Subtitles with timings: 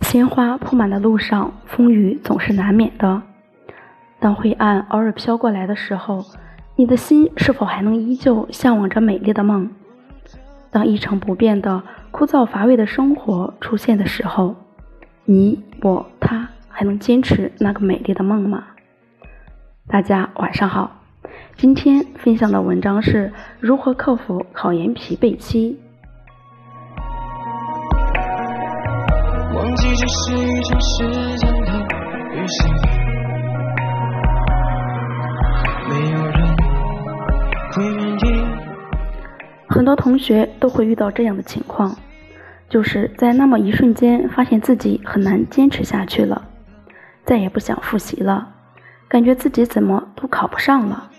[0.00, 3.22] 鲜花铺满的路上，风雨总是难免的。
[4.18, 6.24] 当灰暗偶尔飘过来的时候，
[6.74, 9.70] 你的心是否还能依旧向往着美丽的梦？
[10.70, 14.54] 当一成不变的枯燥乏味的生活出现的时候，
[15.24, 18.64] 你我他还能坚持那个美丽的梦吗？
[19.86, 20.95] 大家晚上好，
[21.58, 25.80] 今天分享的文章是如何克服考研疲惫期。
[29.54, 31.72] 忘记这是一场时间的
[32.34, 32.70] 旅行，
[35.88, 36.56] 没有人
[37.72, 38.46] 会愿意。
[39.70, 41.96] 很多同学都会遇到这样的情况，
[42.68, 46.48] 就是在那么一瞬间，发现自己很难坚持下去了，
[47.24, 48.46] 再也不想复习了，
[49.08, 51.12] 感觉自己怎么都考不上了。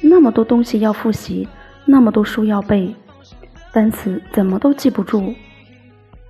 [0.00, 1.48] 那么多东西要复习，
[1.84, 2.94] 那么多书要背，
[3.72, 5.34] 单词怎么都记不住。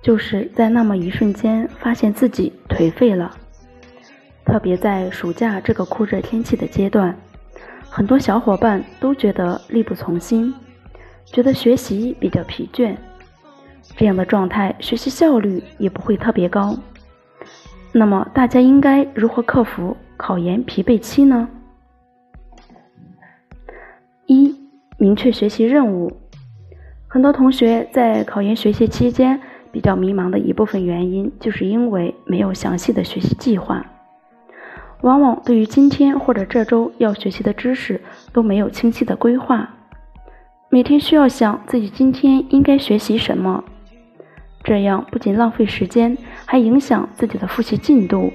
[0.01, 3.35] 就是在那么一瞬间，发现自己颓废了。
[4.45, 7.15] 特别在暑假这个酷热天气的阶段，
[7.89, 10.53] 很多小伙伴都觉得力不从心，
[11.25, 12.95] 觉得学习比较疲倦。
[13.97, 16.77] 这样的状态，学习效率也不会特别高。
[17.91, 21.47] 那么，大家应该如何克服考研疲惫期呢？
[24.99, 26.11] 明确学习任务。
[27.07, 29.39] 很多同学在考研学习期间。
[29.71, 33.85] 比较迷茫的一部分原因，就是因为没有详细的学习计划，
[35.01, 38.01] 往往对于今天或者这周要学习的知识
[38.33, 39.69] 都没有清晰的规划，
[40.71, 43.63] 每天需要想自己今天应该学习什么，
[44.63, 46.17] 这样不仅浪费时间，
[46.47, 48.33] 还影响自己的复习进度。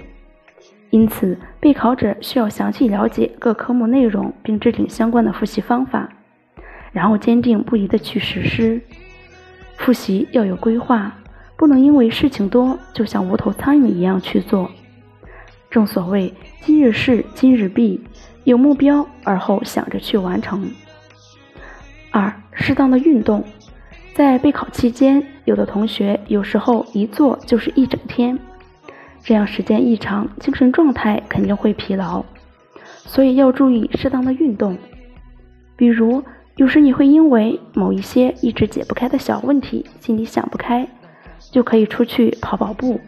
[0.90, 6.08] 因此，备考者需要详细了解各科目内容，并制定相关的复习方法，
[6.94, 8.80] 然后坚定不移的去实施。
[9.76, 11.14] 复习要有规划。
[11.56, 14.68] 不能因为事情多就像无头苍蝇一样去做。
[15.70, 18.00] 正所谓今日事今日毕，
[18.42, 20.68] 有目标而后想着去完成。
[22.10, 23.44] 二、适当的运动，
[24.14, 28.36] 在备考期间，有的同学有时候一坐就是一整天，
[29.22, 32.24] 这样时间一长，精神状态肯定会疲劳，
[32.82, 34.76] 所以要注意适当的运动。
[35.76, 36.22] 比如，
[36.56, 40.86] 有时你会因为某一些一直解不开的小问题，心里想不开。
[41.50, 43.00] 就可以出去跑跑步，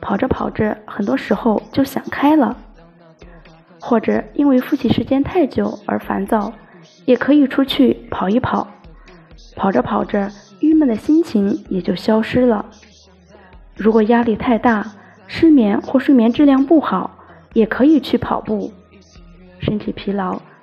[0.00, 2.54] 跑着跑着，很多时候就想开了；
[3.80, 6.52] 或者因为复习时间太久而烦躁，
[7.06, 8.68] 也可以出去跑一跑，
[9.56, 12.66] 跑着跑着，郁闷的心情也就消失了。
[13.76, 14.92] 如果压力太大，
[15.26, 17.18] 失眠或睡眠质量不好，
[17.54, 18.72] 也可以去跑步。
[19.60, 20.38] 身体疲劳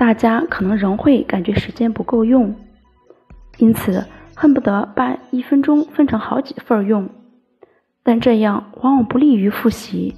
[0.00, 2.54] 大家可能仍会感觉时间不够用。
[3.58, 4.02] 因此，
[4.34, 7.06] 恨不得把一分钟分成好几份用，
[8.02, 10.16] 但这样往往不利于复习。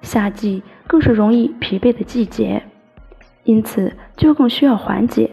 [0.00, 2.60] 夏季更是容易疲惫的季节，
[3.44, 5.30] 因此就更需要缓解。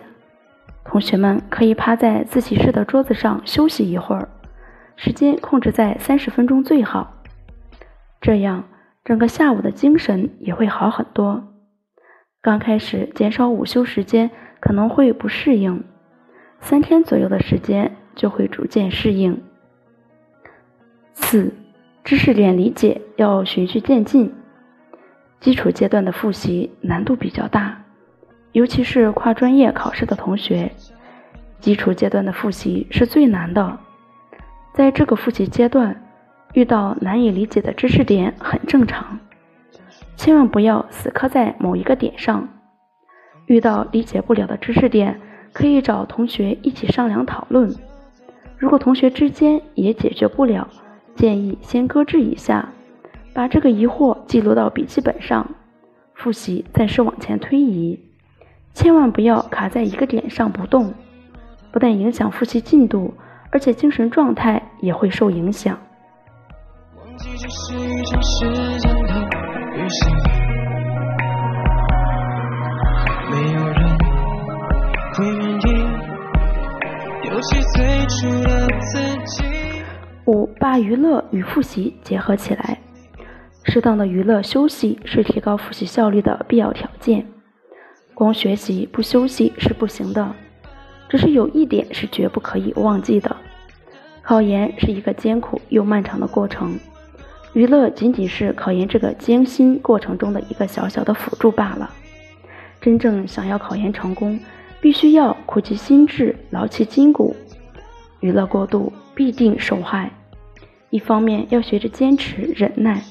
[0.86, 4.30] 同学们可以趴在自习室的桌子上休息一会儿，
[4.96, 7.12] 时间控制在三十分钟最好，
[8.22, 8.66] 这样
[9.03, 11.49] 整个下午的精神也会好很多。
[12.41, 15.83] 刚开始减少午休时间可能会不适应。
[16.62, 19.41] 三天左右的时间就会逐渐适应。
[21.13, 21.53] 四、
[22.03, 24.33] 知识点理解要循序渐进。
[25.39, 27.81] 基础阶段的复习难度比较大，
[28.51, 30.69] 尤其是跨专业考试的同学，
[31.59, 33.80] 基础阶段的复习是最难的。
[34.74, 35.95] 在这个复习阶段，
[36.53, 39.18] 遇到难以理解的知识点很正常，
[40.19, 42.50] 千万不要死磕在某一个点上。
[43.45, 45.18] 遇到理解不了的知识点，
[45.54, 47.74] 可以找同学一起商量讨论。
[48.57, 50.68] 如果同学之间也解决不了，
[51.16, 52.68] 建议先搁置一下，
[53.33, 55.50] 把这个疑惑记录到笔记本上，
[56.13, 57.98] 复习暂时往前推移。
[58.74, 60.94] 千万不要卡在一个点上不动，
[61.71, 63.13] 不但影响复习进度，
[63.51, 65.80] 而且精神状态也会受影响。
[66.98, 69.08] 忘记这是一场
[73.31, 73.97] 没有人
[75.15, 75.59] 会愿意
[77.75, 79.44] 最初的自己。
[80.25, 82.80] 五把娱乐与复习结合起来
[83.63, 87.25] 适当的娱乐休息是提高复习效率的必要条件。
[88.13, 90.35] 光学习不休息是不行的
[91.07, 93.35] 只是有一点是绝不可以忘记的。
[94.21, 96.80] 考研是一个艰苦又漫长的过程
[97.54, 101.90] 娱乐仅仅是考研这个艰辛过程中的一个小小的辅助罢了。
[102.80, 104.40] 真正想要考研成功，
[104.80, 107.36] 必须要苦其心志，劳其筋骨。
[108.19, 110.12] 娱乐过度必定受害。
[110.90, 113.01] 一方面要学着坚持忍耐，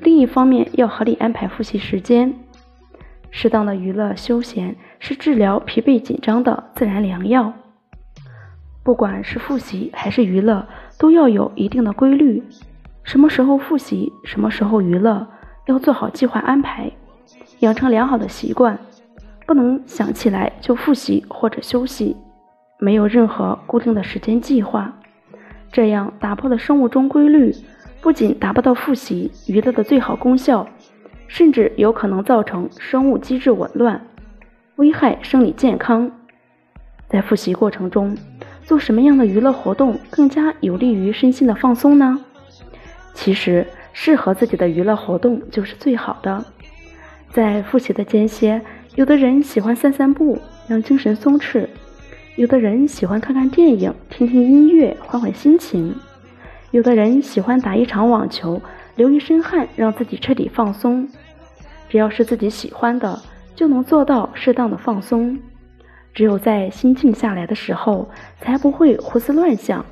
[0.00, 2.34] 另一方面要合理安排复习时间。
[3.30, 7.52] 适当的娱乐休闲是治疗疲惫紧张的自然良药。
[8.82, 10.66] 不管是复习还是娱乐，
[10.98, 12.42] 都要有一定的规律。
[13.04, 15.26] 什么时候复习，什么时候娱乐，
[15.66, 16.90] 要做好计划安排，
[17.60, 18.78] 养成良好的习惯。
[19.46, 22.16] 不能想起来就复习或者休息，
[22.78, 24.90] 没有任何固定的时间计划。
[25.70, 27.54] 这样打破了生物钟规律，
[28.00, 30.66] 不仅达不到复习娱乐的最好功效。
[31.26, 34.00] 甚至有可能造成生物机制紊乱，
[34.76, 36.10] 危害生理健康。
[37.08, 38.16] 在复习过程中，
[38.62, 42.20] 做什么样的娱乐活动更加有利于身心的放松呢？
[43.14, 46.44] 其实，适合自己的娱乐活动就是最好的。
[47.32, 48.60] 在复习的间歇，
[48.96, 50.38] 有的人喜欢散散步，
[50.68, 51.66] 让精神松弛；
[52.36, 55.92] 有的人喜欢看看电影、听听音乐，换换心情；
[56.70, 58.60] 有的人喜欢打一场网球。
[58.96, 61.08] 流一身汗，让自己彻底放松。
[61.88, 63.20] 只要是自己喜欢的，
[63.56, 65.36] 就能做到适当的放松。
[66.12, 68.08] 只有在心静下来的时候，
[68.40, 69.84] 才不会胡思乱想，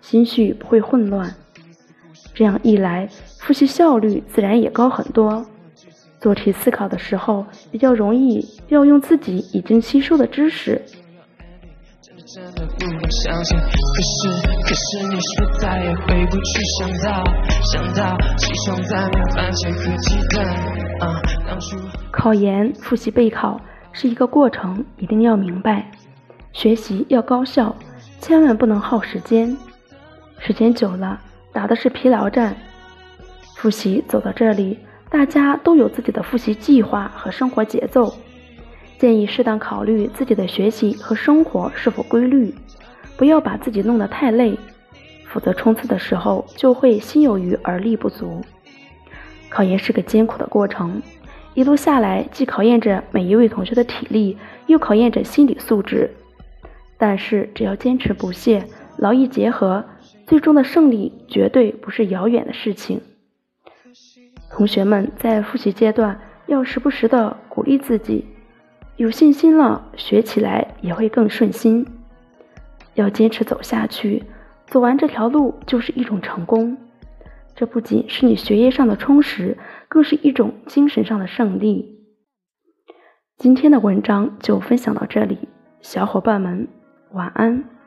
[0.00, 1.32] 心绪不会混乱。
[2.38, 3.08] 这样一来，
[3.40, 5.44] 复习效率自然也高很多。
[6.20, 10.80] 做题思考的时候，比较容易调用自己已经吸收的知识。
[22.12, 23.60] 考研复习备考
[23.92, 25.90] 是一个过程，一定要明白。
[26.52, 27.74] 学习要高效，
[28.20, 29.56] 千万不能耗时间。
[30.38, 31.20] 时间久了，
[31.52, 32.56] 打的是疲劳战。
[33.56, 34.78] 复习走到这里，
[35.10, 38.14] 大家都有自己的复习计划和生活节奏。
[38.98, 42.54] 建议适当考虑自己的学习和生活是否规律，
[43.16, 44.58] 不要把自己弄得太累，
[45.26, 48.40] 否则冲刺的时候就会心有余而力不足。
[49.48, 51.00] 考研是个艰苦的过程，
[51.54, 54.36] 一路下来既考验着每一位同学的体力，
[54.66, 56.10] 又考验着心理素质。
[56.96, 58.64] 但是只要坚持不懈，
[58.96, 59.84] 劳逸结合，
[60.28, 63.00] 最终的胜利绝对不是遥远的事情。
[64.50, 68.26] 同学们在复习阶段要时不时的鼓励自己。
[68.96, 71.86] 有信心了，学起来也会更顺心。
[72.92, 74.24] 要坚持走下去，
[74.66, 76.76] 走完这条路就是一种成功。
[77.54, 79.56] 这不仅是你学业上的充实，
[79.88, 82.04] 更是一种精神上的胜利。
[83.38, 85.38] 今天的文章就分享到这里，
[85.80, 86.68] 小伙伴们
[87.12, 87.77] 晚安。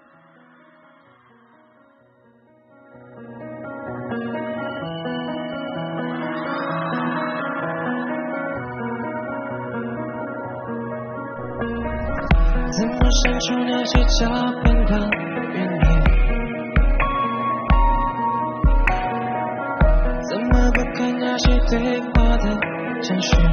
[13.11, 14.19] 删除那些照
[14.63, 14.91] 片的
[15.53, 15.89] 原因？
[20.29, 22.45] 怎么不看那些对话的
[23.01, 23.50] 简讯？